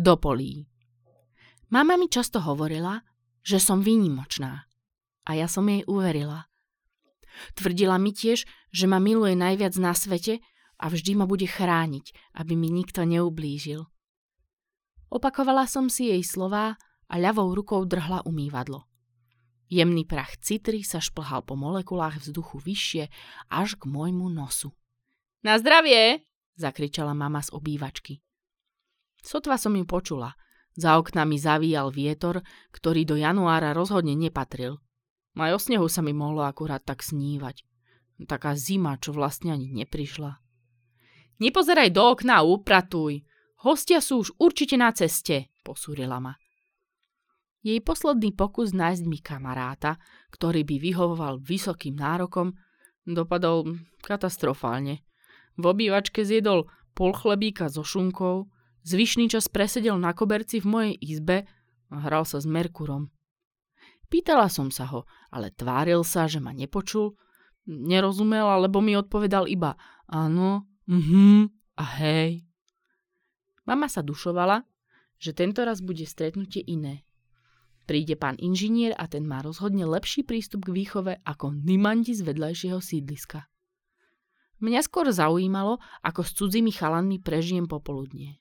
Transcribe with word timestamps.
do 0.00 0.16
polí. 0.16 0.64
Mama 1.68 2.00
mi 2.00 2.08
často 2.08 2.40
hovorila, 2.40 3.04
že 3.44 3.60
som 3.60 3.84
výnimočná. 3.84 4.64
A 5.28 5.30
ja 5.36 5.44
som 5.44 5.68
jej 5.68 5.84
uverila. 5.84 6.48
Tvrdila 7.52 8.00
mi 8.00 8.16
tiež, 8.16 8.48
že 8.72 8.84
ma 8.88 8.96
miluje 8.96 9.36
najviac 9.36 9.76
na 9.76 9.92
svete 9.92 10.40
a 10.80 10.88
vždy 10.88 11.20
ma 11.20 11.28
bude 11.28 11.44
chrániť, 11.44 12.32
aby 12.40 12.56
mi 12.56 12.72
nikto 12.72 13.04
neublížil. 13.04 13.84
Opakovala 15.12 15.68
som 15.68 15.92
si 15.92 16.08
jej 16.08 16.24
slová 16.24 16.80
a 17.06 17.14
ľavou 17.20 17.52
rukou 17.52 17.84
drhla 17.84 18.24
umývadlo. 18.24 18.88
Jemný 19.70 20.08
prach 20.08 20.34
citry 20.40 20.82
sa 20.82 20.98
šplhal 20.98 21.46
po 21.46 21.54
molekulách 21.54 22.24
vzduchu 22.24 22.58
vyššie 22.58 23.04
až 23.52 23.78
k 23.78 23.84
môjmu 23.86 24.32
nosu. 24.32 24.72
Na 25.44 25.60
zdravie! 25.60 26.26
zakričala 26.58 27.14
mama 27.14 27.44
z 27.44 27.54
obývačky. 27.54 28.18
Sotva 29.20 29.60
som 29.60 29.76
ju 29.76 29.84
počula. 29.84 30.34
Za 30.76 30.96
oknami 30.96 31.36
zavíjal 31.36 31.92
vietor, 31.92 32.40
ktorý 32.72 33.04
do 33.04 33.16
januára 33.18 33.74
rozhodne 33.74 34.16
nepatril. 34.16 34.80
Aj 35.36 35.50
o 35.54 35.60
snehu 35.60 35.86
sa 35.86 36.02
mi 36.02 36.12
mohlo 36.12 36.42
akurát 36.42 36.82
tak 36.82 37.04
snívať. 37.04 37.62
Taká 38.28 38.52
zima, 38.52 39.00
čo 39.00 39.16
vlastne 39.16 39.54
ani 39.54 39.72
neprišla. 39.72 40.36
Nepozeraj 41.40 41.88
do 41.96 42.04
okna 42.12 42.44
a 42.44 42.46
upratuj. 42.46 43.24
Hostia 43.64 44.04
sú 44.04 44.20
už 44.20 44.36
určite 44.36 44.76
na 44.76 44.92
ceste, 44.92 45.48
posúrila 45.64 46.20
ma. 46.20 46.36
Jej 47.60 47.80
posledný 47.84 48.32
pokus 48.32 48.72
nájsť 48.72 49.04
mi 49.04 49.20
kamaráta, 49.20 50.00
ktorý 50.32 50.64
by 50.64 50.76
vyhovoval 50.80 51.44
vysokým 51.44 51.96
nárokom, 51.96 52.56
dopadol 53.04 53.84
katastrofálne. 54.00 55.04
V 55.60 55.64
obývačke 55.64 56.24
zjedol 56.24 56.72
pol 56.96 57.12
chlebíka 57.12 57.68
so 57.68 57.84
šunkou, 57.84 58.48
zvyšný 58.84 59.32
čas 59.32 59.48
presedel 59.48 59.96
na 59.96 60.12
koberci 60.12 60.60
v 60.62 60.66
mojej 60.66 60.94
izbe 61.00 61.48
a 61.90 61.96
hral 62.04 62.24
sa 62.24 62.38
s 62.38 62.46
Merkurom. 62.46 63.10
Pýtala 64.10 64.50
som 64.50 64.74
sa 64.74 64.90
ho, 64.90 65.06
ale 65.30 65.54
tváril 65.54 66.02
sa, 66.02 66.26
že 66.26 66.42
ma 66.42 66.50
nepočul, 66.50 67.14
nerozumel, 67.70 68.50
alebo 68.50 68.82
mi 68.82 68.98
odpovedal 68.98 69.46
iba 69.46 69.78
áno, 70.10 70.66
mhm 70.90 71.46
a 71.80 71.84
hej. 72.02 72.44
Mama 73.64 73.86
sa 73.88 74.02
dušovala, 74.02 74.66
že 75.16 75.32
tento 75.32 75.62
raz 75.62 75.80
bude 75.80 76.04
stretnutie 76.04 76.60
iné. 76.60 77.06
Príde 77.88 78.14
pán 78.14 78.36
inžinier 78.38 78.94
a 78.98 79.08
ten 79.08 79.24
má 79.26 79.40
rozhodne 79.40 79.86
lepší 79.88 80.22
prístup 80.22 80.68
k 80.68 80.74
výchove 80.74 81.12
ako 81.24 81.56
Nimanti 81.56 82.14
z 82.14 82.22
vedľajšieho 82.22 82.78
sídliska. 82.78 83.46
Mňa 84.60 84.80
skôr 84.84 85.08
zaujímalo, 85.08 85.80
ako 86.04 86.20
s 86.20 86.36
cudzími 86.36 86.70
chalanmi 86.70 87.16
prežijem 87.18 87.64
popoludnie. 87.64 88.36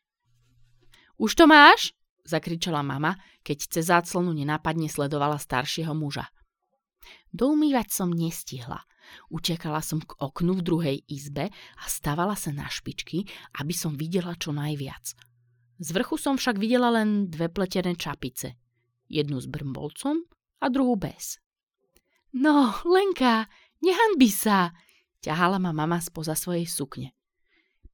Už 1.20 1.36
to 1.36 1.46
máš? 1.46 1.92
zakričala 2.30 2.86
mama, 2.86 3.18
keď 3.42 3.58
cez 3.66 3.90
záclonu 3.90 4.32
nenápadne 4.38 4.86
sledovala 4.86 5.42
staršieho 5.42 5.98
muža. 5.98 6.30
Doumývať 7.34 7.90
som 7.90 8.14
nestihla. 8.14 8.86
Utekala 9.34 9.82
som 9.82 9.98
k 9.98 10.14
oknu 10.22 10.62
v 10.62 10.66
druhej 10.66 10.98
izbe 11.10 11.50
a 11.50 11.84
stavala 11.90 12.38
sa 12.38 12.54
na 12.54 12.70
špičky, 12.70 13.26
aby 13.58 13.74
som 13.74 13.98
videla 13.98 14.38
čo 14.38 14.54
najviac. 14.54 15.18
Z 15.82 15.90
vrchu 15.90 16.22
som 16.22 16.38
však 16.38 16.62
videla 16.62 16.94
len 16.94 17.34
dve 17.34 17.50
pletené 17.50 17.98
čapice– 17.98 18.54
jednu 19.10 19.42
s 19.42 19.50
brmbolcom 19.50 20.22
a 20.62 20.66
druhú 20.70 20.94
bez. 20.94 21.42
No, 22.38 22.78
Lenka, 22.86 23.50
nehanbi 23.82 24.30
sa, 24.30 24.70
ťahala 25.26 25.58
ma 25.58 25.74
mama 25.74 25.98
spoza 25.98 26.38
svojej 26.38 26.70
sukne. 26.70 27.18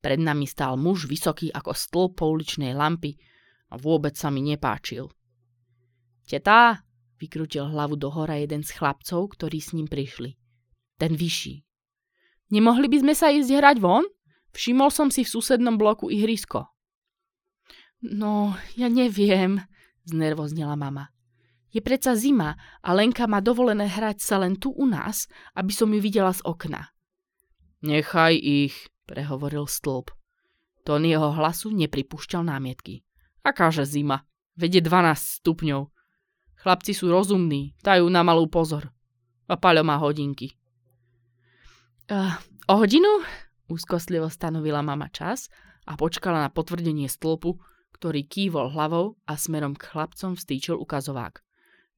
Pred 0.05 0.21
nami 0.21 0.45
stál 0.45 0.77
muž 0.77 1.09
vysoký 1.09 1.49
ako 1.49 1.73
stĺp 1.73 2.21
pouličnej 2.21 2.77
lampy 2.77 3.17
a 3.73 3.81
vôbec 3.81 4.13
sa 4.13 4.29
mi 4.29 4.45
nepáčil. 4.45 5.09
Tetá, 6.29 6.85
vykrútil 7.17 7.65
hlavu 7.73 7.97
do 7.97 8.13
hora 8.13 8.37
jeden 8.37 8.61
z 8.61 8.69
chlapcov, 8.77 9.33
ktorí 9.33 9.57
s 9.57 9.73
ním 9.73 9.89
prišli. 9.89 10.37
Ten 11.01 11.17
vyšší. 11.17 11.65
Nemohli 12.53 12.85
by 12.85 12.97
sme 13.01 13.13
sa 13.17 13.33
ísť 13.33 13.49
hrať 13.49 13.77
von? 13.81 14.05
Všimol 14.53 14.93
som 14.93 15.09
si 15.09 15.25
v 15.25 15.33
susednom 15.33 15.73
bloku 15.73 16.13
ihrisko. 16.13 16.69
No, 18.05 18.53
ja 18.77 18.85
neviem, 18.93 19.65
znervoznela 20.05 20.77
mama. 20.77 21.09
Je 21.73 21.81
predsa 21.81 22.13
zima 22.13 22.53
a 22.85 22.93
Lenka 22.93 23.25
má 23.25 23.41
dovolené 23.41 23.89
hrať 23.89 24.21
sa 24.21 24.37
len 24.37 24.53
tu 24.61 24.69
u 24.69 24.85
nás, 24.85 25.25
aby 25.57 25.73
som 25.73 25.89
ju 25.89 25.97
videla 25.97 26.29
z 26.29 26.45
okna. 26.45 26.93
Nechaj 27.81 28.37
ich, 28.37 28.77
prehovoril 29.05 29.69
stĺp. 29.69 30.11
Jeho 30.85 31.29
hlasu 31.33 31.73
nepripúšťal 31.73 32.45
námietky. 32.45 33.01
Akáže 33.41 33.85
zima? 33.85 34.25
Vede 34.53 34.81
12 34.81 35.41
stupňov. 35.41 35.89
Chlapci 36.61 36.93
sú 36.93 37.09
rozumní, 37.09 37.73
dajú 37.81 38.05
na 38.09 38.21
malú 38.21 38.45
pozor. 38.49 38.89
A 39.45 39.57
Paľo 39.57 39.85
má 39.85 39.97
hodinky. 40.01 40.57
Uh, 42.05 42.37
o 42.69 42.81
hodinu? 42.81 43.25
Úzkostlivo 43.65 44.29
stanovila 44.29 44.85
mama 44.85 45.09
čas 45.09 45.49
a 45.89 45.97
počkala 45.97 46.45
na 46.45 46.49
potvrdenie 46.53 47.09
stĺpu, 47.09 47.57
ktorý 47.97 48.21
kývol 48.29 48.69
hlavou 48.77 49.17
a 49.25 49.33
smerom 49.33 49.73
k 49.73 49.89
chlapcom 49.89 50.37
vstýčil 50.37 50.77
ukazovák. 50.77 51.41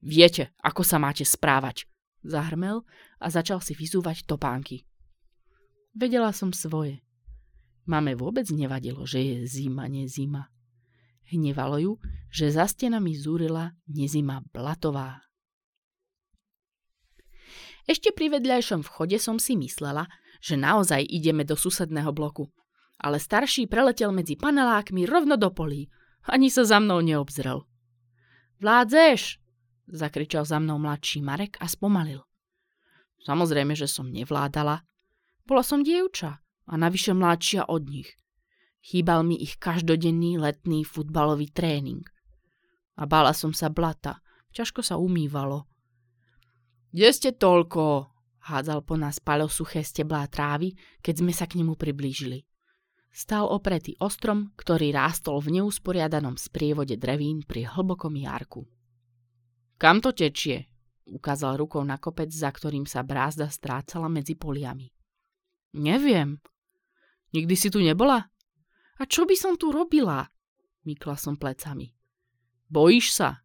Viete, 0.00 0.56
ako 0.64 0.80
sa 0.80 0.96
máte 0.96 1.28
správať, 1.28 1.84
zahrmel 2.24 2.88
a 3.20 3.26
začal 3.28 3.60
si 3.60 3.76
vyzúvať 3.76 4.24
topánky. 4.24 4.87
Vedela 5.98 6.30
som 6.30 6.54
svoje. 6.54 7.02
Mame 7.90 8.14
vôbec 8.14 8.46
nevadilo, 8.54 9.02
že 9.02 9.18
je 9.18 9.36
zima, 9.50 9.90
nezima. 9.90 10.46
Hnevalo 11.26 11.76
ju, 11.82 11.92
že 12.30 12.54
za 12.54 12.70
stenami 12.70 13.18
zúrila 13.18 13.74
nezima 13.90 14.46
blatová. 14.54 15.26
Ešte 17.88 18.14
pri 18.14 18.38
vedľajšom 18.38 18.86
vchode 18.86 19.18
som 19.18 19.42
si 19.42 19.58
myslela, 19.58 20.06
že 20.38 20.54
naozaj 20.54 21.02
ideme 21.02 21.42
do 21.42 21.58
susedného 21.58 22.14
bloku 22.14 22.46
ale 22.98 23.22
starší 23.22 23.70
preletel 23.70 24.10
medzi 24.10 24.34
panelákmi 24.34 25.06
rovno 25.06 25.38
do 25.38 25.54
polí. 25.54 25.86
Ani 26.26 26.50
sa 26.50 26.66
za 26.66 26.82
mnou 26.82 26.98
neobzrel. 27.00 27.62
Vládzeš! 28.58 29.38
zakričal 29.88 30.44
za 30.44 30.60
mnou 30.60 30.76
mladší 30.76 31.24
Marek 31.24 31.56
a 31.62 31.70
spomalil. 31.70 32.20
Samozrejme, 33.24 33.72
že 33.72 33.88
som 33.88 34.10
nevládala. 34.10 34.84
Bola 35.48 35.64
som 35.64 35.80
dievča 35.80 36.44
a 36.44 36.72
navyše 36.76 37.16
mladšia 37.16 37.72
od 37.72 37.88
nich. 37.88 38.12
Chýbal 38.84 39.24
mi 39.24 39.40
ich 39.40 39.56
každodenný 39.56 40.36
letný 40.36 40.84
futbalový 40.84 41.48
tréning. 41.48 42.04
A 43.00 43.08
bála 43.08 43.32
som 43.32 43.56
sa 43.56 43.72
blata. 43.72 44.20
Ťažko 44.52 44.84
sa 44.84 45.00
umývalo. 45.00 45.64
Kde 46.92 47.08
ste 47.16 47.30
toľko? 47.32 48.12
hádzal 48.48 48.84
po 48.84 49.00
nás 49.00 49.24
Paľo 49.24 49.48
suché 49.48 49.80
steblá 49.80 50.28
trávy, 50.28 50.76
keď 51.00 51.14
sme 51.20 51.32
sa 51.32 51.48
k 51.48 51.60
nemu 51.60 51.80
priblížili. 51.80 52.44
Stál 53.08 53.48
opretý 53.48 53.96
ostrom, 54.04 54.52
ktorý 54.52 54.92
rástol 54.92 55.40
v 55.40 55.60
neusporiadanom 55.60 56.36
sprievode 56.36 57.00
drevín 57.00 57.40
pri 57.48 57.64
hlbokom 57.72 58.12
jarku. 58.20 58.68
Kam 59.80 60.04
to 60.04 60.12
tečie? 60.12 60.68
Ukázal 61.08 61.56
rukou 61.56 61.80
na 61.88 61.96
kopec, 61.96 62.28
za 62.28 62.52
ktorým 62.52 62.84
sa 62.84 63.00
brázda 63.00 63.48
strácala 63.48 64.12
medzi 64.12 64.36
poliami. 64.36 64.92
Neviem. 65.76 66.40
Nikdy 67.32 67.54
si 67.56 67.68
tu 67.68 67.80
nebola? 67.82 68.24
A 68.98 69.02
čo 69.04 69.28
by 69.28 69.36
som 69.36 69.54
tu 69.60 69.68
robila? 69.68 70.24
Mykla 70.88 71.16
som 71.20 71.36
plecami. 71.36 71.92
Bojíš 72.68 73.12
sa? 73.12 73.44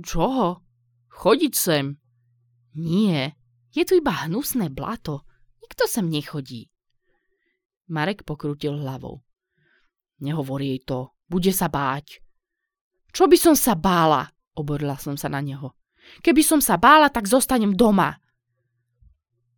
Čoho? 0.00 0.64
Chodiť 1.12 1.54
sem? 1.54 1.98
Nie, 2.78 3.34
je 3.74 3.82
tu 3.84 3.98
iba 3.98 4.12
hnusné 4.26 4.70
blato. 4.70 5.26
Nikto 5.64 5.84
sem 5.90 6.06
nechodí. 6.08 6.70
Marek 7.88 8.24
pokrútil 8.24 8.76
hlavou. 8.76 9.24
Nehovor 10.20 10.60
jej 10.60 10.82
to, 10.82 11.14
bude 11.30 11.50
sa 11.54 11.70
báť. 11.70 12.20
Čo 13.14 13.30
by 13.30 13.36
som 13.38 13.54
sa 13.56 13.78
bála? 13.78 14.28
Oborila 14.58 14.98
som 14.98 15.14
sa 15.14 15.30
na 15.30 15.38
neho. 15.38 15.78
Keby 16.20 16.42
som 16.42 16.60
sa 16.60 16.76
bála, 16.76 17.08
tak 17.08 17.30
zostanem 17.30 17.72
doma. 17.72 18.18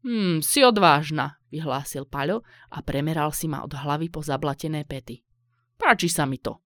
Hm, 0.05 0.40
si 0.44 0.64
odvážna, 0.64 1.39
vyhlásil 1.50 2.06
Paľo 2.06 2.47
a 2.70 2.81
premeral 2.81 3.35
si 3.35 3.50
ma 3.50 3.67
od 3.67 3.75
hlavy 3.75 4.08
po 4.08 4.23
zablatené 4.23 4.87
pety. 4.87 5.20
Páči 5.76 6.06
sa 6.06 6.25
mi 6.25 6.38
to. 6.38 6.62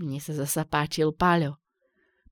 Mne 0.00 0.16
sa 0.18 0.32
zasa 0.32 0.64
páčil 0.64 1.12
Paľo. 1.12 1.60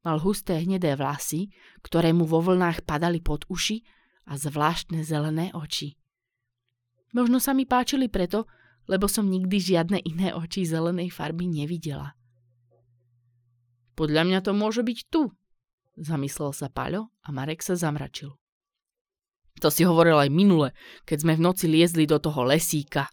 Mal 0.03 0.17
husté 0.25 0.57
hnedé 0.65 0.97
vlasy, 0.97 1.53
ktoré 1.85 2.17
mu 2.17 2.25
vo 2.25 2.41
vlnách 2.41 2.89
padali 2.89 3.21
pod 3.21 3.45
uši 3.53 3.85
a 4.25 4.41
zvláštne 4.41 5.05
zelené 5.05 5.53
oči. 5.53 6.01
Možno 7.13 7.41
sa 7.41 7.53
mi 7.53 7.69
páčili 7.69 8.09
preto, 8.09 8.49
lebo 8.89 9.05
som 9.05 9.29
nikdy 9.29 9.61
žiadne 9.61 10.01
iné 10.01 10.33
oči 10.33 10.65
zelenej 10.65 11.13
farby 11.13 11.45
nevidela. 11.45 12.17
Podľa 13.99 14.23
mňa 14.25 14.41
to 14.41 14.53
môže 14.57 14.81
byť 14.81 14.99
tu, 15.13 15.29
zamyslel 15.99 16.55
sa 16.55 16.71
Paľo 16.73 17.13
a 17.21 17.29
Marek 17.35 17.61
sa 17.61 17.75
zamračil. 17.75 18.33
To 19.59 19.69
si 19.69 19.83
hovoril 19.83 20.19
aj 20.19 20.31
minule, 20.31 20.71
keď 21.03 21.19
sme 21.27 21.33
v 21.35 21.45
noci 21.45 21.67
liezli 21.67 22.07
do 22.07 22.23
toho 22.23 22.47
lesíka. 22.47 23.11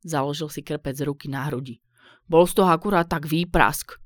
Založil 0.00 0.48
si 0.48 0.64
krpec 0.64 0.96
ruky 1.04 1.28
na 1.28 1.48
hrudi. 1.48 1.80
Bol 2.24 2.48
z 2.48 2.56
toho 2.56 2.72
akurát 2.72 3.04
tak 3.04 3.28
výprask. 3.28 4.00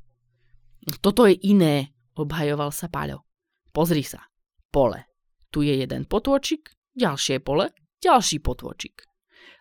Toto 0.98 1.26
je 1.26 1.38
iné, 1.46 1.94
obhajoval 2.18 2.74
sa 2.74 2.90
Paľo. 2.90 3.22
Pozri 3.70 4.02
sa. 4.02 4.26
Pole. 4.74 5.06
Tu 5.48 5.64
je 5.64 5.74
jeden 5.80 6.04
potôčik, 6.04 6.74
ďalšie 6.98 7.40
pole, 7.40 7.72
ďalší 8.02 8.42
potôčik. 8.42 9.06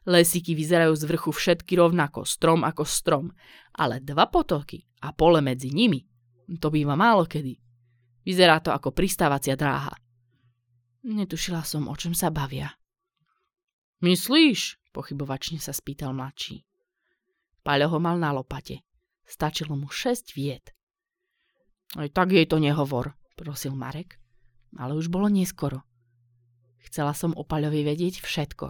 Lesiky 0.07 0.55
vyzerajú 0.55 0.95
z 0.95 1.03
vrchu 1.03 1.31
všetky 1.35 1.75
rovnako, 1.77 2.23
strom 2.23 2.63
ako 2.63 2.83
strom, 2.87 3.25
ale 3.75 3.99
dva 3.99 4.27
potoky 4.31 4.83
a 5.03 5.11
pole 5.11 5.43
medzi 5.43 5.71
nimi, 5.71 5.99
to 6.59 6.71
býva 6.71 6.95
málo 6.95 7.27
kedy. 7.27 7.59
Vyzerá 8.23 8.63
to 8.63 8.71
ako 8.71 8.95
pristávacia 8.95 9.55
dráha. 9.59 9.91
Netušila 11.07 11.63
som, 11.63 11.87
o 11.87 11.95
čom 11.95 12.11
sa 12.11 12.27
bavia. 12.27 12.75
Myslíš? 14.03 14.91
Pochybovačne 14.91 15.55
sa 15.55 15.71
spýtal 15.71 16.11
mladší. 16.11 16.67
Paľo 17.63 17.95
ho 17.95 17.99
mal 18.03 18.19
na 18.19 18.35
lopate. 18.35 18.83
Stačilo 19.23 19.79
mu 19.79 19.87
šesť 19.87 20.35
vied. 20.35 20.67
Aj 21.95 22.11
tak 22.11 22.35
jej 22.35 22.43
to 22.43 22.59
nehovor, 22.59 23.15
prosil 23.39 23.71
Marek. 23.71 24.19
Ale 24.75 24.99
už 24.99 25.07
bolo 25.07 25.31
neskoro. 25.31 25.87
Chcela 26.83 27.15
som 27.15 27.31
o 27.39 27.47
Paľovi 27.47 27.87
vedieť 27.87 28.19
všetko. 28.19 28.67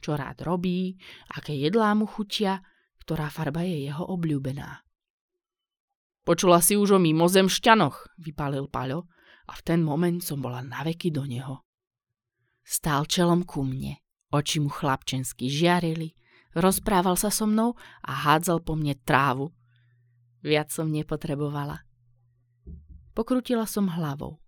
Čo 0.00 0.10
rád 0.16 0.40
robí, 0.48 0.96
aké 1.36 1.52
jedlá 1.52 1.92
mu 1.92 2.08
chutia, 2.08 2.64
ktorá 3.04 3.28
farba 3.28 3.60
je 3.68 3.92
jeho 3.92 4.08
obľúbená. 4.08 4.88
Počula 6.24 6.64
si 6.64 6.80
už 6.80 6.96
o 6.96 6.98
mimozemšťanoch, 7.00 8.16
vypálil 8.24 8.72
Paľo 8.72 9.04
a 9.48 9.52
v 9.56 9.62
ten 9.64 9.80
moment 9.80 10.20
som 10.20 10.44
bola 10.44 10.60
naveky 10.60 11.08
do 11.08 11.24
neho. 11.24 11.64
Stál 12.62 13.08
čelom 13.08 13.48
ku 13.48 13.64
mne, 13.64 13.96
oči 14.28 14.60
mu 14.60 14.68
chlapčensky 14.68 15.48
žiarili, 15.48 16.12
rozprával 16.52 17.16
sa 17.16 17.32
so 17.32 17.48
mnou 17.48 17.72
a 18.04 18.12
hádzal 18.12 18.60
po 18.60 18.76
mne 18.76 18.92
trávu. 19.00 19.56
Viac 20.44 20.68
som 20.68 20.92
nepotrebovala. 20.92 21.82
Pokrutila 23.16 23.64
som 23.64 23.88
hlavou. 23.88 24.38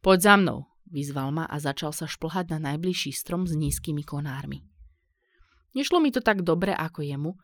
Poď 0.00 0.18
za 0.22 0.34
mnou, 0.38 0.70
vyzval 0.88 1.34
ma 1.34 1.44
a 1.50 1.58
začal 1.58 1.90
sa 1.90 2.06
šplhať 2.06 2.54
na 2.56 2.72
najbližší 2.72 3.10
strom 3.12 3.44
s 3.44 3.52
nízkymi 3.52 4.06
konármi. 4.06 4.62
Nešlo 5.74 5.98
mi 5.98 6.14
to 6.14 6.22
tak 6.22 6.46
dobre 6.46 6.70
ako 6.70 7.02
jemu, 7.02 7.34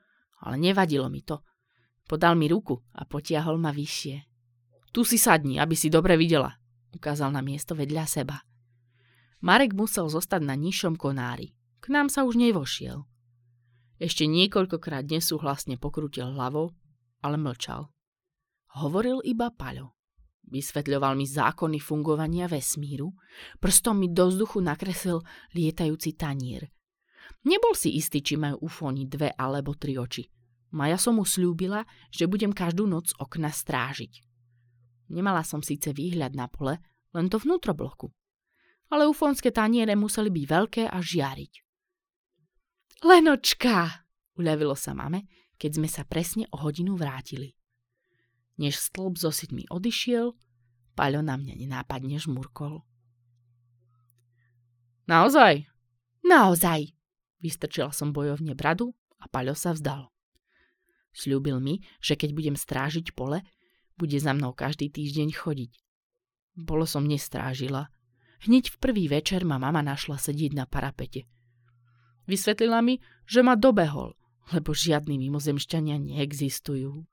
ale 0.46 0.56
nevadilo 0.56 1.10
mi 1.10 1.20
to– 1.26 1.42
Podal 2.10 2.34
mi 2.34 2.50
ruku 2.50 2.74
a 2.98 3.06
potiahol 3.06 3.54
ma 3.54 3.70
vyššie. 3.70 4.29
Tu 4.90 5.06
si 5.06 5.18
sadni, 5.18 5.62
aby 5.62 5.78
si 5.78 5.86
dobre 5.86 6.18
videla, 6.18 6.58
ukázal 6.90 7.30
na 7.30 7.42
miesto 7.42 7.78
vedľa 7.78 8.04
seba. 8.06 8.42
Marek 9.40 9.72
musel 9.72 10.10
zostať 10.10 10.42
na 10.44 10.58
nižšom 10.58 10.98
konári. 10.98 11.54
K 11.80 11.94
nám 11.94 12.12
sa 12.12 12.28
už 12.28 12.36
nevošiel. 12.36 13.08
Ešte 13.96 14.28
niekoľkokrát 14.28 15.08
nesúhlasne 15.08 15.80
pokrutil 15.80 16.36
hlavou, 16.36 16.76
ale 17.24 17.40
mlčal. 17.40 17.88
Hovoril 18.76 19.24
iba 19.24 19.48
Paľo. 19.48 19.96
Vysvetľoval 20.50 21.14
mi 21.16 21.24
zákony 21.24 21.78
fungovania 21.78 22.50
vesmíru, 22.50 23.14
prstom 23.62 24.02
mi 24.02 24.08
do 24.10 24.28
vzduchu 24.28 24.60
nakreslil 24.60 25.22
lietajúci 25.54 26.18
tanier. 26.18 26.68
Nebol 27.46 27.72
si 27.72 27.96
istý, 27.96 28.20
či 28.20 28.36
majú 28.36 28.66
ufóni 28.66 29.06
dve 29.06 29.32
alebo 29.32 29.78
tri 29.78 29.96
oči– 29.96 30.26
Maja 30.70 31.02
som 31.02 31.18
mu 31.18 31.26
slúbila, 31.26 31.82
že 32.14 32.30
budem 32.30 32.54
každú 32.54 32.86
noc 32.86 33.10
okna 33.18 33.50
strážiť. 33.50 34.22
Nemala 35.10 35.42
som 35.42 35.58
síce 35.60 35.90
výhľad 35.90 36.38
na 36.38 36.46
pole, 36.46 36.78
len 37.10 37.26
to 37.26 37.42
vnútrobloku. 37.42 38.14
Ale 38.90 39.10
ufonské 39.10 39.50
taniere 39.50 39.98
museli 39.98 40.30
byť 40.30 40.44
veľké 40.46 40.82
a 40.86 40.98
žiariť. 41.02 41.52
Lenočka! 43.02 44.06
Uľavilo 44.38 44.78
sa 44.78 44.94
mame, 44.94 45.26
keď 45.58 45.70
sme 45.76 45.88
sa 45.90 46.06
presne 46.06 46.46
o 46.54 46.56
hodinu 46.62 46.94
vrátili. 46.94 47.58
Než 48.60 48.78
stĺp 48.78 49.18
so 49.18 49.30
mi 49.50 49.66
odišiel, 49.68 50.32
Paľo 50.90 51.24
na 51.24 51.38
mňa 51.40 51.54
nenápadne 51.56 52.20
žmurkol. 52.20 52.84
Naozaj? 55.08 55.64
Naozaj! 56.20 56.92
Vystrčila 57.40 57.88
som 57.88 58.12
bojovne 58.12 58.52
bradu 58.52 58.92
a 59.16 59.24
Paľo 59.30 59.56
sa 59.56 59.72
vzdal. 59.72 60.12
Sľúbil 61.16 61.56
mi, 61.58 61.80
že 62.04 62.20
keď 62.20 62.36
budem 62.36 62.56
strážiť 62.58 63.16
pole, 63.16 63.40
bude 64.00 64.16
za 64.16 64.32
mnou 64.32 64.56
každý 64.56 64.88
týždeň 64.88 65.36
chodiť. 65.36 65.72
Bolo 66.56 66.88
som 66.88 67.04
nestrážila. 67.04 67.92
Hneď 68.48 68.72
v 68.72 68.76
prvý 68.80 69.04
večer 69.12 69.44
ma 69.44 69.60
mama 69.60 69.84
našla 69.84 70.16
sedieť 70.16 70.56
na 70.56 70.64
parapete. 70.64 71.28
Vysvetlila 72.24 72.80
mi, 72.80 73.04
že 73.28 73.44
ma 73.44 73.60
dobehol, 73.60 74.16
lebo 74.56 74.72
žiadni 74.72 75.20
mimozemšťania 75.20 76.00
neexistujú. 76.00 77.04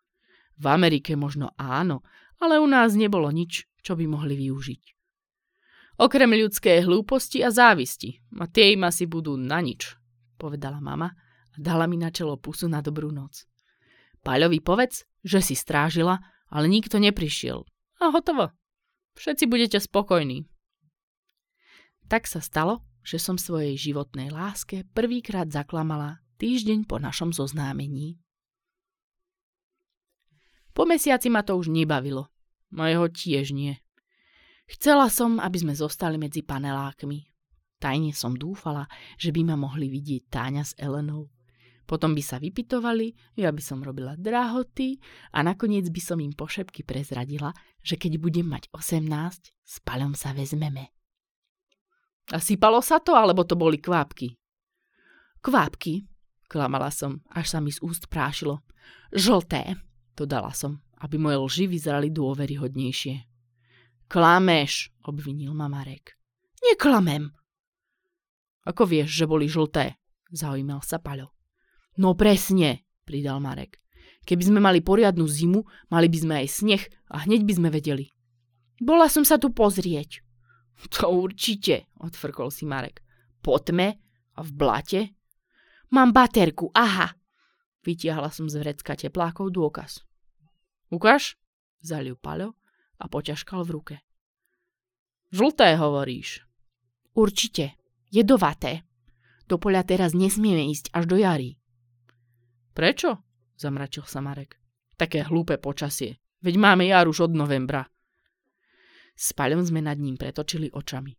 V 0.57 0.65
Amerike 0.65 1.19
možno 1.19 1.51
áno, 1.59 2.07
ale 2.39 2.63
u 2.63 2.65
nás 2.65 2.95
nebolo 2.95 3.27
nič, 3.27 3.67
čo 3.83 3.99
by 3.99 4.07
mohli 4.07 4.39
využiť. 4.39 4.83
Okrem 5.97 6.29
ľudskej 6.29 6.85
hlúposti 6.85 7.41
a 7.41 7.49
závisti, 7.49 8.21
a 8.37 8.45
tie 8.45 8.77
im 8.77 8.85
asi 8.85 9.09
budú 9.09 9.33
na 9.33 9.57
nič, 9.59 9.97
povedala 10.37 10.77
mama 10.77 11.09
a 11.51 11.57
dala 11.57 11.89
mi 11.89 11.97
na 11.97 12.13
čelo 12.13 12.37
pusu 12.37 12.69
na 12.69 12.85
dobrú 12.85 13.09
noc. 13.09 13.49
Paľovi 14.21 14.61
povedz, 14.61 15.09
že 15.25 15.41
si 15.41 15.57
strážila, 15.57 16.21
ale 16.51 16.71
nikto 16.71 16.99
neprišiel. 16.99 17.63
A 17.99 18.13
hotovo. 18.13 18.53
Všetci 19.17 19.49
budete 19.49 19.77
spokojní. 19.81 20.45
Tak 22.07 22.29
sa 22.29 22.39
stalo, 22.39 22.85
že 23.01 23.17
som 23.19 23.35
svojej 23.35 23.75
životnej 23.75 24.31
láske 24.31 24.87
prvýkrát 24.93 25.49
zaklamala 25.49 26.21
týždeň 26.37 26.85
po 26.85 27.01
našom 27.01 27.33
zoznámení. 27.33 28.21
Po 30.77 30.85
mesiaci 30.85 31.33
ma 31.33 31.41
to 31.41 31.57
už 31.57 31.73
nebavilo. 31.73 32.29
Mojeho 32.69 33.09
tiež 33.09 33.55
nie. 33.55 33.79
Chcela 34.67 35.07
som, 35.07 35.39
aby 35.39 35.57
sme 35.57 35.73
zostali 35.73 36.19
medzi 36.19 36.43
panelákmi. 36.43 37.25
Tajne 37.79 38.11
som 38.11 38.35
dúfala, 38.35 38.85
že 39.15 39.31
by 39.31 39.41
ma 39.47 39.55
mohli 39.55 39.87
vidieť 39.87 40.27
Táňa 40.27 40.63
s 40.67 40.75
Elenou. 40.77 41.31
Potom 41.87 42.11
by 42.11 42.19
sa 42.19 42.35
vypitovali, 42.35 43.15
ja 43.39 43.47
by 43.55 43.63
som 43.63 43.79
robila 43.79 44.19
drahoty 44.19 44.99
a 45.31 45.39
nakoniec 45.39 45.87
by 45.87 46.01
som 46.03 46.19
im 46.19 46.35
pošepky 46.35 46.83
prezradila, 46.83 47.55
že 47.79 47.95
keď 47.95 48.19
budem 48.19 48.51
mať 48.51 48.67
18, 48.75 49.07
s 49.55 49.75
palom 49.87 50.11
sa 50.11 50.35
vezmeme. 50.35 50.91
A 52.35 52.43
sypalo 52.43 52.83
sa 52.83 52.99
to, 52.99 53.15
alebo 53.15 53.47
to 53.47 53.55
boli 53.55 53.79
kvápky? 53.79 54.35
Kvápky, 55.39 56.03
klamala 56.51 56.91
som, 56.91 57.23
až 57.31 57.55
sa 57.55 57.59
mi 57.63 57.71
z 57.71 57.79
úst 57.79 58.11
prášilo. 58.11 58.59
Žlté, 59.15 59.79
dodala 60.11 60.51
som, 60.51 60.83
aby 60.99 61.15
moje 61.15 61.39
lži 61.39 61.65
vyzerali 61.71 62.11
dôveryhodnejšie. 62.11 63.23
Klameš, 64.11 64.91
obvinil 65.07 65.55
ma 65.55 65.71
Marek. 65.71 66.19
Neklamem. 66.59 67.31
Ako 68.67 68.83
vieš, 68.83 69.23
že 69.23 69.23
boli 69.23 69.47
žlté? 69.47 69.95
Zaujímal 70.27 70.83
sa 70.83 70.99
Paľo. 70.99 71.36
No 71.97 72.13
presne, 72.13 72.85
pridal 73.05 73.41
Marek. 73.41 73.81
Keby 74.27 74.43
sme 74.43 74.59
mali 74.61 74.85
poriadnu 74.85 75.25
zimu, 75.25 75.65
mali 75.89 76.07
by 76.11 76.17
sme 76.19 76.33
aj 76.43 76.47
sneh 76.51 76.83
a 77.09 77.25
hneď 77.25 77.41
by 77.47 77.53
sme 77.57 77.69
vedeli. 77.73 78.05
Bola 78.77 79.09
som 79.09 79.25
sa 79.25 79.41
tu 79.41 79.49
pozrieť. 79.49 80.21
To 81.01 81.09
určite, 81.09 81.89
odfrkol 81.97 82.53
si 82.53 82.69
Marek. 82.69 83.01
Po 83.41 83.57
tme 83.57 83.97
a 84.37 84.39
v 84.45 84.51
blate? 84.53 85.01
Mám 85.89 86.13
baterku, 86.13 86.69
aha. 86.75 87.17
Vytiahla 87.81 88.29
som 88.29 88.45
z 88.45 88.61
vrecka 88.61 88.93
teplákov 88.93 89.49
dôkaz. 89.49 90.03
Ukáž? 90.93 91.39
Zaliu 91.81 92.19
Paľo 92.19 92.53
a 92.99 93.09
poťažkal 93.09 93.63
v 93.65 93.73
ruke. 93.73 93.95
Žlté 95.31 95.79
hovoríš. 95.79 96.43
Určite. 97.17 97.79
Jedovaté. 98.11 98.87
Do 99.47 99.55
poľa 99.59 99.83
teraz 99.87 100.11
nesmieme 100.11 100.67
ísť 100.67 100.91
až 100.91 101.03
do 101.07 101.17
jary. 101.19 101.55
Prečo? 102.77 103.25
Zamračil 103.57 104.05
sa 104.05 104.21
Marek. 104.21 104.61
Také 105.01 105.25
hlúpe 105.25 105.57
počasie. 105.57 106.21
Veď 106.45 106.61
máme 106.61 106.85
jar 106.85 107.09
už 107.09 107.25
od 107.25 107.33
novembra. 107.33 107.89
S 109.17 109.33
Paľom 109.33 109.65
sme 109.65 109.81
nad 109.81 109.97
ním 109.97 110.13
pretočili 110.13 110.69
očami. 110.69 111.17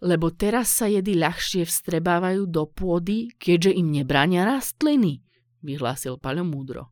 Lebo 0.00 0.32
teraz 0.32 0.72
sa 0.72 0.88
jedy 0.88 1.20
ľahšie 1.20 1.68
vstrebávajú 1.68 2.48
do 2.48 2.64
pôdy, 2.64 3.28
keďže 3.36 3.76
im 3.76 3.92
nebránia 3.92 4.48
rastliny, 4.48 5.20
vyhlásil 5.60 6.16
Paľo 6.16 6.48
múdro. 6.48 6.88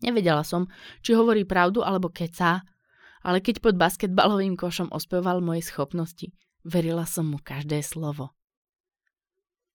Nevedela 0.00 0.40
som, 0.40 0.72
či 1.04 1.12
hovorí 1.12 1.44
pravdu 1.44 1.84
alebo 1.84 2.08
kecá, 2.08 2.64
ale 3.20 3.44
keď 3.44 3.60
pod 3.60 3.76
basketbalovým 3.76 4.56
košom 4.56 4.88
ospeval 4.88 5.44
moje 5.44 5.68
schopnosti, 5.68 6.32
verila 6.64 7.04
som 7.04 7.28
mu 7.28 7.44
každé 7.44 7.84
slovo. 7.84 8.32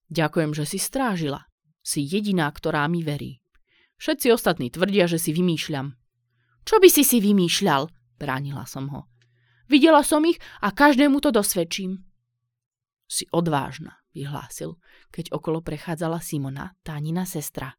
Ďakujem, 0.10 0.58
že 0.58 0.66
si 0.66 0.82
strážila, 0.82 1.51
si 1.82 2.06
jediná, 2.06 2.50
ktorá 2.50 2.86
mi 2.88 3.02
verí. 3.02 3.42
Všetci 4.02 4.34
ostatní 4.34 4.74
tvrdia, 4.74 5.06
že 5.06 5.22
si 5.22 5.30
vymýšľam. 5.30 5.94
Čo 6.66 6.82
by 6.82 6.90
si 6.90 7.06
si 7.06 7.18
vymýšľal? 7.22 7.90
Bránila 8.18 8.66
som 8.66 8.90
ho. 8.90 9.10
Videla 9.70 10.02
som 10.06 10.26
ich 10.26 10.42
a 10.62 10.74
každému 10.74 11.22
to 11.22 11.30
dosvedčím. 11.30 12.02
Si 13.06 13.26
odvážna, 13.30 14.02
vyhlásil, 14.14 14.78
keď 15.10 15.34
okolo 15.34 15.62
prechádzala 15.62 16.22
Simona, 16.22 16.74
Tánina 16.86 17.26
sestra. 17.26 17.78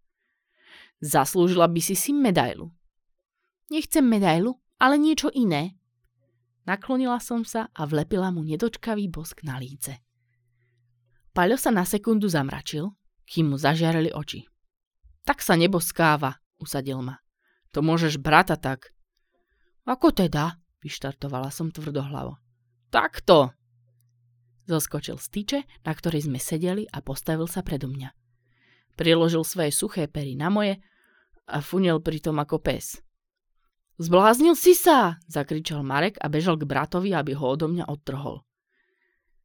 Zaslúžila 1.02 1.66
by 1.66 1.80
si 1.82 1.99
si 1.99 2.14
medailu. 2.14 2.71
Nechcem 3.73 4.04
medailu, 4.06 4.61
ale 4.78 4.99
niečo 4.99 5.30
iné. 5.35 5.75
Naklonila 6.62 7.18
som 7.18 7.42
sa 7.42 7.66
a 7.75 7.82
vlepila 7.82 8.30
mu 8.30 8.47
nedočkavý 8.47 9.11
bosk 9.11 9.42
na 9.42 9.59
líce. 9.59 9.99
Paľo 11.35 11.59
sa 11.59 11.75
na 11.75 11.82
sekundu 11.82 12.30
zamračil, 12.30 12.87
kým 13.26 13.55
mu 13.55 13.57
zažiareli 13.59 14.11
oči. 14.12 14.47
Tak 15.23 15.38
sa 15.41 15.55
neboskáva, 15.55 16.38
usadil 16.59 16.99
ma. 17.02 17.23
To 17.73 17.81
môžeš 17.81 18.19
brata 18.19 18.59
tak. 18.59 18.93
Ako 19.87 20.12
teda? 20.12 20.59
Vyštartovala 20.83 21.55
som 21.55 21.71
tvrdohlavo. 21.71 22.38
Takto! 22.91 23.55
Zoskočil 24.67 25.19
z 25.19 25.26
tyče, 25.31 25.59
na 25.87 25.93
ktorej 25.95 26.26
sme 26.26 26.38
sedeli 26.38 26.87
a 26.91 27.02
postavil 27.02 27.47
sa 27.47 27.62
predo 27.67 27.91
mňa. 27.91 28.11
Priložil 28.95 29.43
svoje 29.43 29.75
suché 29.75 30.07
pery 30.07 30.38
na 30.38 30.52
moje 30.52 30.79
a 31.49 31.59
funil 31.62 31.99
pritom 31.99 32.38
ako 32.38 32.62
pes. 32.62 33.02
Zbláznil 33.99 34.59
si 34.59 34.75
sa, 34.75 35.23
zakričal 35.31 35.87
Marek 35.87 36.19
a 36.19 36.26
bežal 36.26 36.59
k 36.59 36.67
bratovi, 36.67 37.14
aby 37.14 37.38
ho 37.38 37.47
odo 37.55 37.71
mňa 37.71 37.87
odtrhol. 37.87 38.43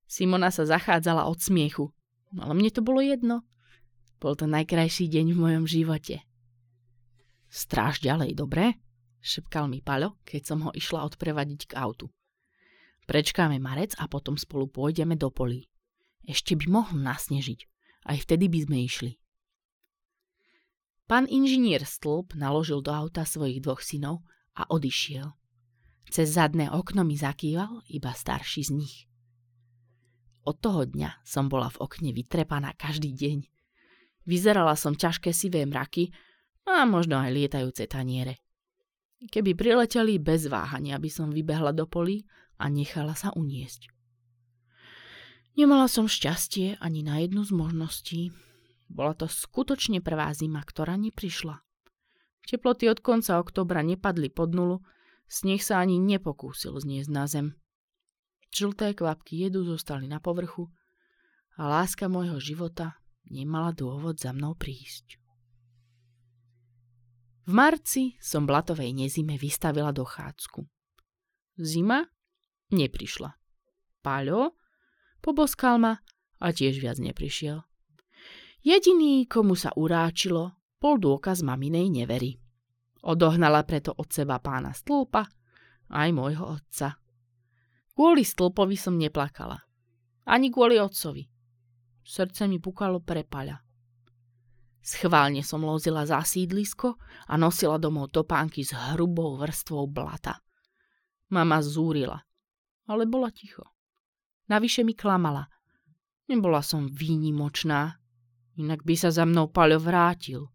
Simona 0.08 0.50
sa 0.50 0.64
zachádzala 0.64 1.28
od 1.28 1.38
smiechu, 1.38 1.92
ale 2.40 2.54
mne 2.56 2.72
to 2.72 2.82
bolo 2.82 3.04
jedno. 3.04 3.44
Bol 4.18 4.34
to 4.34 4.50
najkrajší 4.50 5.10
deň 5.10 5.34
v 5.34 5.38
mojom 5.38 5.66
živote. 5.70 6.26
Stráž 7.48 8.02
ďalej, 8.02 8.34
dobre? 8.34 8.82
šepkal 9.22 9.68
mi 9.68 9.84
Paľo, 9.84 10.18
keď 10.24 10.42
som 10.42 10.60
ho 10.64 10.72
išla 10.72 11.04
odprevadiť 11.06 11.74
k 11.74 11.78
autu. 11.78 12.08
Prečkáme 13.08 13.60
marec 13.60 13.96
a 14.00 14.08
potom 14.08 14.36
spolu 14.36 14.68
pôjdeme 14.68 15.16
do 15.16 15.32
polí. 15.32 15.68
Ešte 16.28 16.60
by 16.60 16.66
mohol 16.68 17.00
nasnežiť. 17.00 17.60
Aj 18.08 18.18
vtedy 18.20 18.52
by 18.52 18.60
sme 18.68 18.78
išli. 18.84 19.12
Pán 21.08 21.24
inžinier 21.32 21.88
Stĺp 21.88 22.36
naložil 22.36 22.84
do 22.84 22.92
auta 22.92 23.24
svojich 23.24 23.64
dvoch 23.64 23.80
synov 23.80 24.28
a 24.60 24.68
odišiel. 24.68 25.32
Cez 26.12 26.36
zadné 26.36 26.68
okno 26.68 27.08
mi 27.08 27.16
zakýval 27.16 27.84
iba 27.88 28.12
starší 28.12 28.68
z 28.68 28.72
nich. 28.76 28.96
Od 30.48 30.56
toho 30.60 30.88
dňa 30.88 31.24
som 31.28 31.52
bola 31.52 31.68
v 31.68 31.80
okne 31.84 32.12
vytrepaná 32.16 32.76
každý 32.76 33.12
deň. 33.12 33.44
Vyzerala 34.28 34.76
som 34.76 34.92
ťažké 34.92 35.32
sivé 35.32 35.64
mraky 35.64 36.12
a 36.68 36.84
možno 36.84 37.16
aj 37.16 37.32
lietajúce 37.32 37.88
taniere. 37.88 38.44
Keby 39.24 39.56
prileteli 39.56 40.20
bez 40.20 40.52
váhania, 40.52 41.00
by 41.00 41.10
som 41.10 41.32
vybehla 41.32 41.72
do 41.72 41.88
polí 41.88 42.28
a 42.60 42.68
nechala 42.68 43.16
sa 43.16 43.32
uniesť. 43.34 43.88
Nemala 45.58 45.90
som 45.90 46.06
šťastie 46.06 46.78
ani 46.78 47.02
na 47.02 47.24
jednu 47.24 47.42
z 47.42 47.52
možností. 47.56 48.22
Bola 48.92 49.18
to 49.18 49.26
skutočne 49.26 50.06
prvá 50.06 50.30
zima, 50.36 50.62
ktorá 50.62 50.94
neprišla. 51.00 51.64
Teploty 52.46 52.88
od 52.88 53.02
konca 53.02 53.42
oktobra 53.42 53.82
nepadli 53.82 54.30
pod 54.30 54.54
nulu, 54.54 54.86
sneh 55.26 55.60
sa 55.60 55.82
ani 55.82 55.98
nepokúsil 55.98 56.78
zniesť 56.78 57.10
na 57.10 57.26
zem. 57.26 57.48
Žlté 58.54 58.96
kvapky 58.96 59.44
jedu 59.44 59.66
zostali 59.68 60.06
na 60.06 60.22
povrchu 60.22 60.72
a 61.58 61.68
láska 61.68 62.08
môjho 62.08 62.40
života 62.40 62.96
nemala 63.32 63.72
dôvod 63.76 64.20
za 64.20 64.32
mnou 64.32 64.56
prísť. 64.58 65.20
V 67.48 67.52
marci 67.56 68.20
som 68.20 68.44
blatovej 68.44 68.92
nezime 68.92 69.40
vystavila 69.40 69.96
dochádzku. 69.96 70.68
Zima 71.64 72.04
neprišla. 72.76 73.32
Paľo 74.04 74.60
poboskal 75.24 75.80
ma 75.80 75.96
a 76.44 76.48
tiež 76.52 76.84
viac 76.84 77.00
neprišiel. 77.00 77.64
Jediný, 78.68 79.24
komu 79.32 79.56
sa 79.56 79.72
uráčilo, 79.80 80.60
bol 80.76 81.00
dôkaz 81.00 81.40
maminej 81.40 81.88
nevery. 81.88 82.36
Odohnala 83.08 83.64
preto 83.64 83.96
od 83.96 84.12
seba 84.12 84.44
pána 84.44 84.76
stĺpa, 84.76 85.24
aj 85.88 86.10
môjho 86.12 86.60
otca. 86.60 87.00
Kvôli 87.96 88.28
stĺpovi 88.28 88.76
som 88.76 89.00
neplakala. 89.00 89.64
Ani 90.28 90.52
kvôli 90.52 90.76
otcovi. 90.76 91.37
Srdce 92.08 92.48
mi 92.48 92.56
pukalo 92.64 93.04
prepaľa. 93.04 93.60
Schválne 94.80 95.44
som 95.44 95.68
lozila 95.68 96.08
za 96.08 96.24
sídlisko 96.24 96.96
a 97.28 97.36
nosila 97.36 97.76
domov 97.76 98.16
topánky 98.16 98.64
s 98.64 98.72
hrubou 98.72 99.36
vrstvou 99.36 99.84
blata. 99.92 100.40
Mama 101.28 101.60
zúrila, 101.60 102.24
ale 102.88 103.04
bola 103.04 103.28
ticho. 103.28 103.76
Navyše 104.48 104.88
mi 104.88 104.96
klamala. 104.96 105.52
Nebola 106.32 106.64
som 106.64 106.88
výnimočná, 106.88 108.00
inak 108.56 108.88
by 108.88 108.96
sa 108.96 109.12
za 109.12 109.28
mnou 109.28 109.52
Paľo 109.52 109.84
vrátil. 109.84 110.48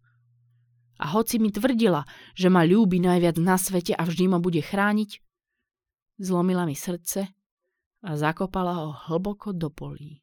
A 0.96 1.12
hoci 1.12 1.36
mi 1.36 1.52
tvrdila, 1.52 2.08
že 2.32 2.48
ma 2.48 2.64
ľúbi 2.64 2.96
najviac 3.04 3.36
na 3.36 3.60
svete 3.60 3.92
a 3.92 4.08
vždy 4.08 4.32
ma 4.32 4.40
bude 4.40 4.64
chrániť, 4.64 5.20
zlomila 6.16 6.64
mi 6.64 6.72
srdce 6.72 7.28
a 8.00 8.10
zakopala 8.16 8.72
ho 8.80 8.88
hlboko 9.12 9.52
do 9.52 9.68
polí. 9.68 10.21